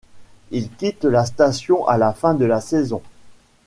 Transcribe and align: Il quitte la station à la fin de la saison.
Il 0.49 0.71
quitte 0.71 1.05
la 1.05 1.25
station 1.27 1.87
à 1.87 1.95
la 1.99 2.11
fin 2.11 2.33
de 2.33 2.45
la 2.45 2.59
saison. 2.59 3.03